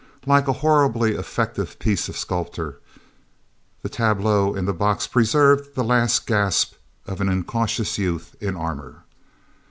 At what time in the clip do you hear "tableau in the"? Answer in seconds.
3.87-4.73